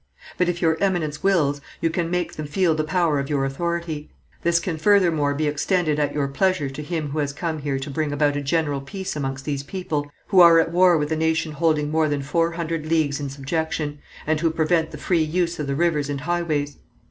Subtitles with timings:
[0.35, 4.09] But, if your Eminence wills, you can make them feel the power of your authority.
[4.41, 7.89] This can furthermore be extended at your pleasure to him who has come here to
[7.91, 11.51] bring about a general peace among these people, who are at war with a nation
[11.51, 15.67] holding more than four hundred leagues in subjection, and who prevent the free use of
[15.67, 16.77] the rivers and highways.